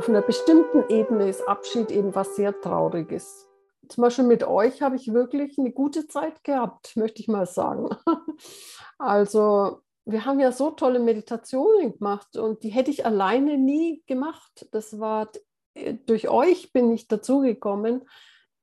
[0.00, 3.46] auf einer bestimmten Ebene ist Abschied eben was sehr Trauriges.
[3.86, 7.90] Zum Beispiel mit euch habe ich wirklich eine gute Zeit gehabt, möchte ich mal sagen.
[8.98, 14.68] Also wir haben ja so tolle Meditationen gemacht und die hätte ich alleine nie gemacht.
[14.72, 15.28] Das war
[15.74, 18.08] äh, durch euch bin ich dazugekommen,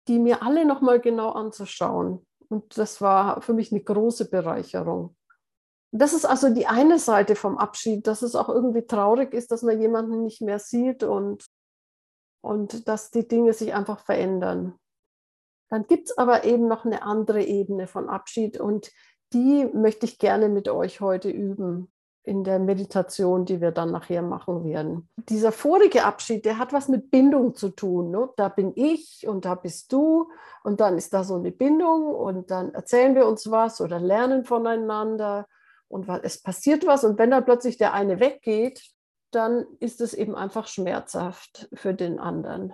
[0.07, 2.25] die mir alle nochmal genau anzuschauen.
[2.49, 5.15] Und das war für mich eine große Bereicherung.
[5.91, 9.63] Das ist also die eine Seite vom Abschied, dass es auch irgendwie traurig ist, dass
[9.63, 11.45] man jemanden nicht mehr sieht und,
[12.41, 14.75] und dass die Dinge sich einfach verändern.
[15.69, 18.91] Dann gibt es aber eben noch eine andere Ebene von Abschied und
[19.33, 21.91] die möchte ich gerne mit euch heute üben
[22.23, 25.09] in der Meditation, die wir dann nachher machen werden.
[25.15, 28.11] Dieser vorige Abschied, der hat was mit Bindung zu tun.
[28.11, 28.29] Ne?
[28.35, 30.29] Da bin ich und da bist du
[30.63, 34.43] und dann ist da so eine Bindung und dann erzählen wir uns was oder lernen
[34.43, 35.47] voneinander
[35.87, 38.83] und es passiert was und wenn dann plötzlich der eine weggeht,
[39.31, 42.73] dann ist es eben einfach schmerzhaft für den anderen.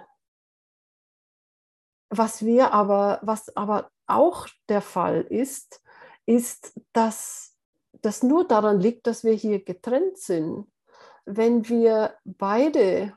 [2.10, 5.82] Was wir aber, was aber auch der Fall ist,
[6.26, 7.58] ist, dass
[8.02, 10.68] das nur daran liegt, dass wir hier getrennt sind.
[11.26, 13.14] Wenn wir beide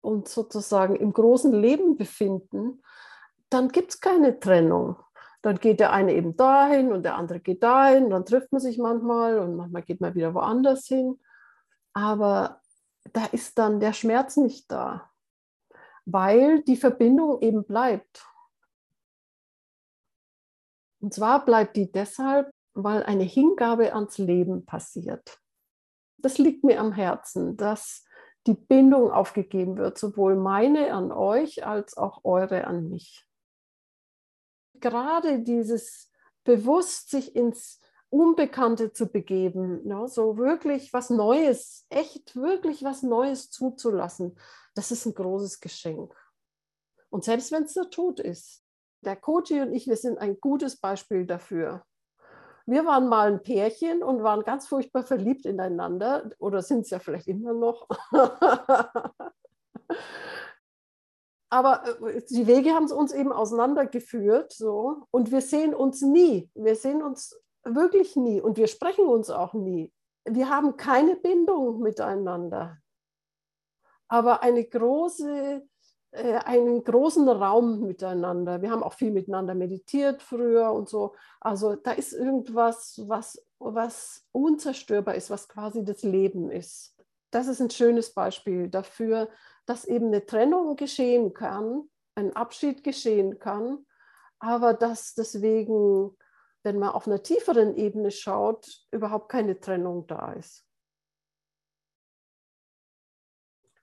[0.00, 2.82] uns sozusagen im großen Leben befinden,
[3.48, 4.96] dann gibt es keine Trennung.
[5.44, 8.78] Dann geht der eine eben dahin und der andere geht dahin, dann trifft man sich
[8.78, 11.20] manchmal und manchmal geht man wieder woanders hin.
[11.92, 12.62] Aber
[13.12, 15.10] da ist dann der Schmerz nicht da,
[16.06, 18.26] weil die Verbindung eben bleibt.
[21.00, 25.42] Und zwar bleibt die deshalb, weil eine Hingabe ans Leben passiert.
[26.16, 28.06] Das liegt mir am Herzen, dass
[28.46, 33.26] die Bindung aufgegeben wird, sowohl meine an euch als auch eure an mich
[34.84, 36.12] gerade dieses
[36.44, 43.50] bewusst sich ins Unbekannte zu begeben, ne, so wirklich was Neues, echt wirklich was Neues
[43.50, 44.38] zuzulassen,
[44.74, 46.14] das ist ein großes Geschenk.
[47.08, 48.62] Und selbst wenn es der Tod ist,
[49.00, 51.82] der Koji und ich, wir sind ein gutes Beispiel dafür.
[52.66, 56.98] Wir waren mal ein Pärchen und waren ganz furchtbar verliebt ineinander oder sind es ja
[56.98, 57.88] vielleicht immer noch.
[61.54, 64.52] aber äh, die Wege haben uns eben auseinandergeführt.
[64.52, 65.06] So.
[65.12, 66.50] Und wir sehen uns nie.
[66.54, 68.40] Wir sehen uns wirklich nie.
[68.40, 69.92] Und wir sprechen uns auch nie.
[70.24, 72.78] Wir haben keine Bindung miteinander.
[74.08, 75.62] Aber eine große,
[76.10, 78.60] äh, einen großen Raum miteinander.
[78.60, 81.14] Wir haben auch viel miteinander meditiert früher und so.
[81.40, 86.96] Also da ist irgendwas, was, was unzerstörbar ist, was quasi das Leben ist.
[87.34, 89.28] Das ist ein schönes Beispiel dafür,
[89.66, 93.84] dass eben eine Trennung geschehen kann, ein Abschied geschehen kann,
[94.38, 96.16] aber dass deswegen,
[96.62, 100.64] wenn man auf einer tieferen Ebene schaut, überhaupt keine Trennung da ist.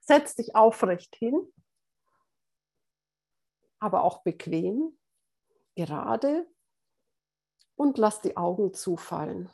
[0.00, 1.52] Setz dich aufrecht hin,
[3.80, 4.98] aber auch bequem,
[5.74, 6.50] gerade
[7.76, 9.50] und lass die Augen zufallen.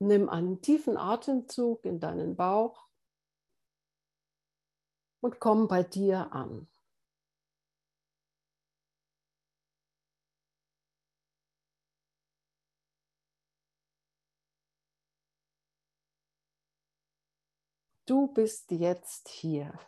[0.00, 2.88] Nimm einen tiefen Atemzug in deinen Bauch
[5.20, 6.68] und komm bei dir an.
[18.06, 19.78] Du bist jetzt hier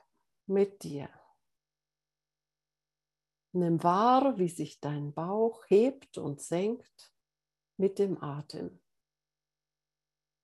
[0.46, 1.08] mit dir.
[3.52, 7.14] Nimm wahr, wie sich dein Bauch hebt und senkt
[7.78, 8.78] mit dem Atem.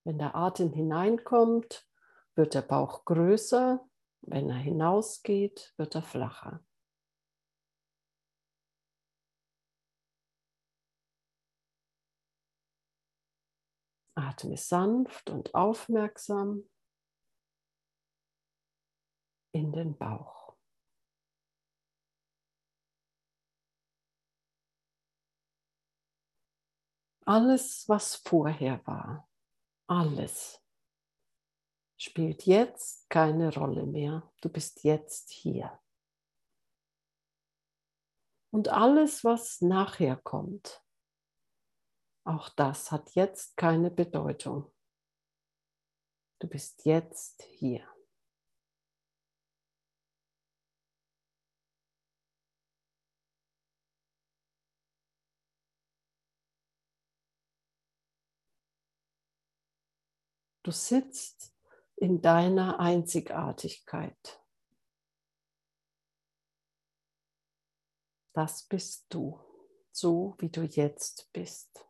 [0.07, 1.85] Wenn der Atem hineinkommt,
[2.37, 3.85] wird der Bauch größer.
[4.21, 6.65] Wenn er hinausgeht, wird er flacher.
[14.15, 16.71] Atme sanft und aufmerksam
[19.51, 20.55] in den Bauch.
[27.25, 29.26] Alles, was vorher war,
[29.87, 30.61] alles
[31.97, 34.31] spielt jetzt keine Rolle mehr.
[34.41, 35.81] Du bist jetzt hier.
[38.51, 40.83] Und alles, was nachher kommt,
[42.25, 44.73] auch das hat jetzt keine Bedeutung.
[46.41, 47.87] Du bist jetzt hier.
[60.67, 61.55] Du sitzt
[61.95, 64.43] in deiner Einzigartigkeit.
[68.33, 69.39] Das bist du,
[69.93, 71.86] so wie du jetzt bist.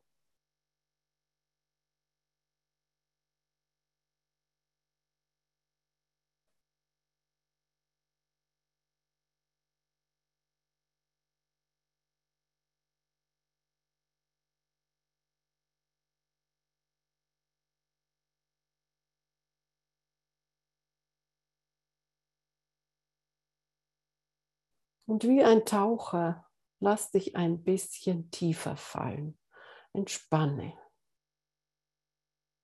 [25.07, 26.49] Und wie ein Taucher,
[26.81, 29.39] lass dich ein bisschen tiefer fallen.
[29.93, 30.77] Entspanne.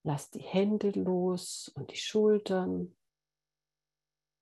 [0.05, 2.97] Lass die Hände los und die Schultern,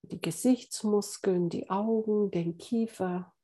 [0.03, 3.35] die Gesichtsmuskeln, die Augen, den Kiefer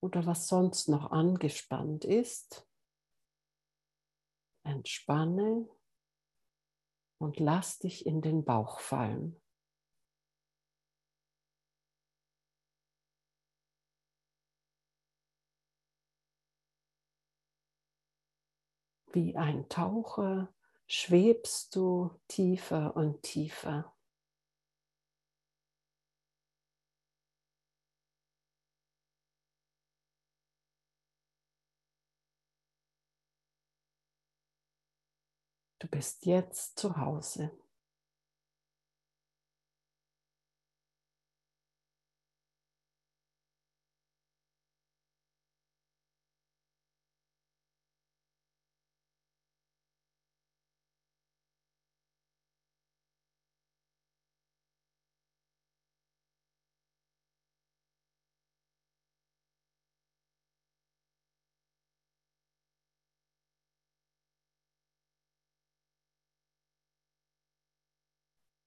[0.00, 2.66] oder was sonst noch angespannt ist.
[4.64, 5.68] Entspanne
[7.18, 9.41] und lass dich in den Bauch fallen.
[19.12, 20.48] Wie ein Taucher
[20.86, 23.92] schwebst du tiefer und tiefer.
[35.78, 37.50] Du bist jetzt zu Hause.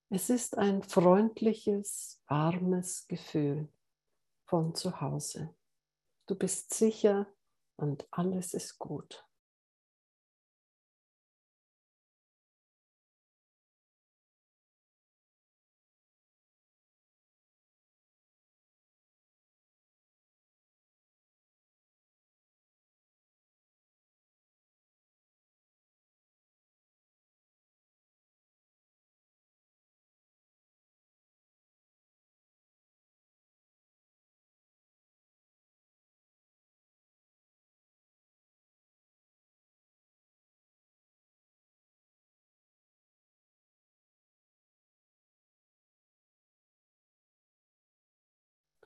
[0.08, 3.68] Es ist ein freundliches, warmes Gefühl
[4.44, 5.52] von zu Hause.
[6.26, 7.26] Du bist sicher
[7.74, 9.26] und alles ist gut.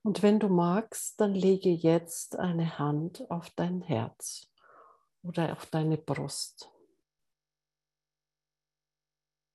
[0.02, 4.50] Und wenn du magst, dann lege jetzt eine Hand auf dein Herz
[5.23, 6.70] oder auf deine Brust.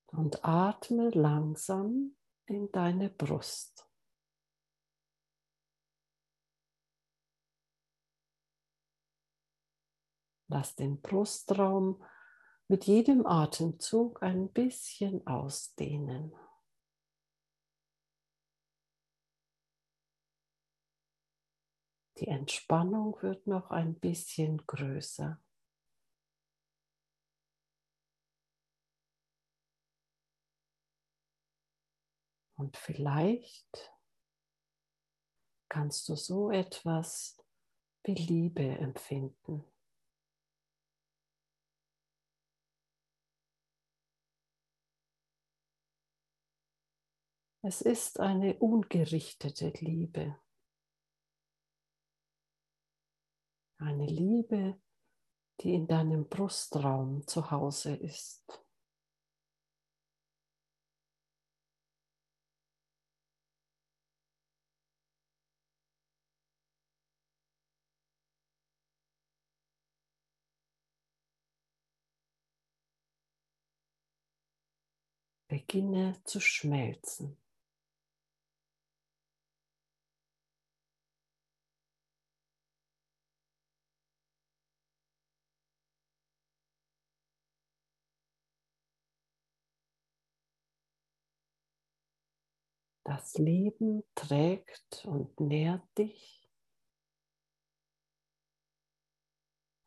[0.07, 2.15] Und atme langsam
[2.45, 3.89] in deine Brust.
[10.47, 12.03] Lass den Brustraum
[12.67, 16.33] mit jedem Atemzug ein bisschen ausdehnen.
[22.17, 25.37] Die Entspannung wird noch ein bisschen größer.
[32.57, 33.91] Und vielleicht
[35.67, 37.37] kannst du so etwas
[38.03, 39.65] wie Liebe empfinden.
[47.61, 50.39] Es ist eine ungerichtete Liebe.
[53.77, 54.79] Eine Liebe,
[55.61, 58.65] die in deinem Brustraum zu Hause ist.
[75.47, 77.37] Beginne zu schmelzen.
[93.05, 96.49] Das Leben trägt und nährt dich.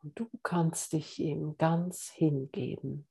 [0.05, 3.09] Und du kannst dich ihm ganz hingeben.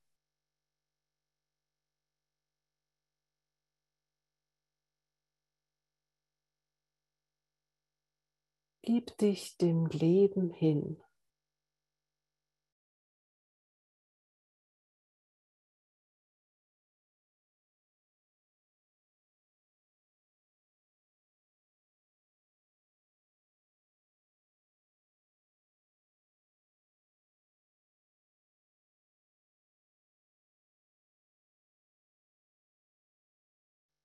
[8.82, 11.04] Gib dich dem Leben hin.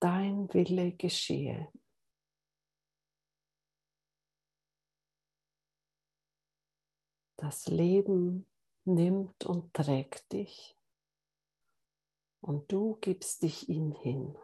[0.03, 1.73] Dein Wille geschehe.
[7.37, 8.47] Das Leben
[8.85, 10.77] nimmt und trägt dich
[12.41, 14.37] und du gibst dich ihm hin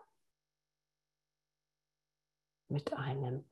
[2.69, 3.45] mit einem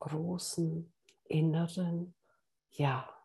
[0.00, 0.92] großen
[1.24, 2.14] inneren
[2.70, 3.21] Ja.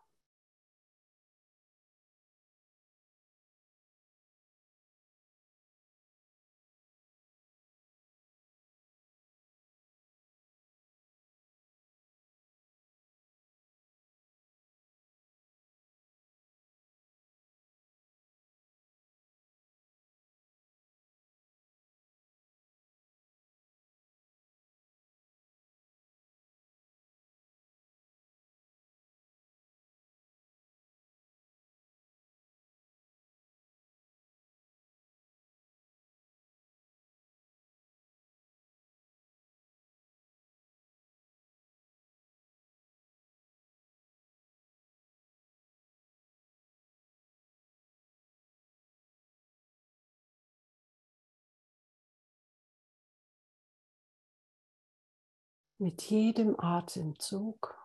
[55.80, 57.78] Mit jedem Atemzug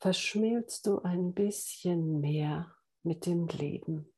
[0.00, 4.12] verschmilzt du ein bisschen mehr mit dem Leben.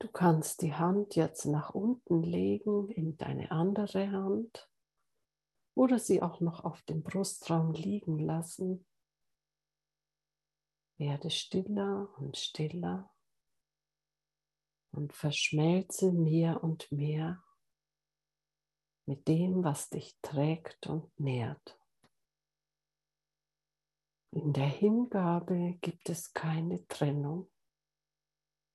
[0.00, 4.70] Du kannst die Hand jetzt nach unten legen in deine andere Hand
[5.74, 8.86] oder sie auch noch auf dem Brustraum liegen lassen.
[10.98, 13.12] Werde stiller und stiller
[14.92, 17.42] und verschmelze mehr und mehr
[19.04, 21.80] mit dem, was dich trägt und nährt.
[24.30, 27.50] In der Hingabe gibt es keine Trennung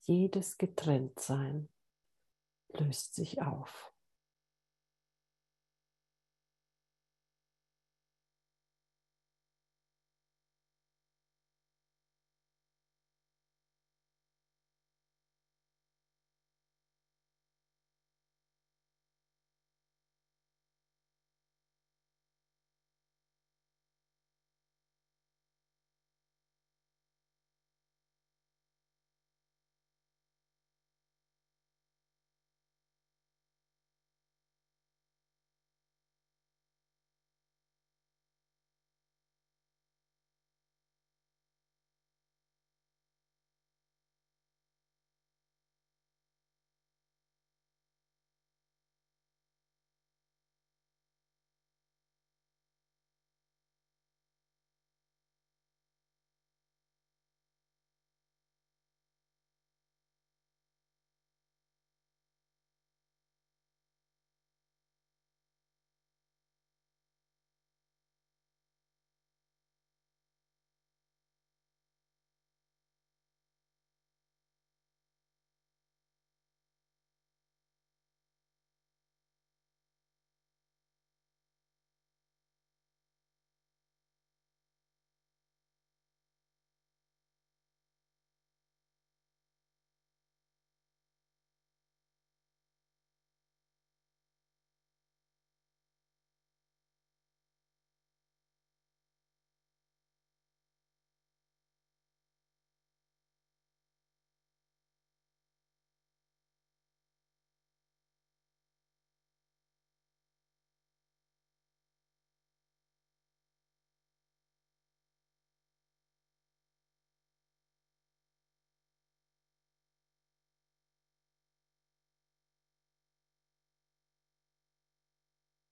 [0.05, 1.69] jedes Getrenntsein
[2.69, 3.92] löst sich auf.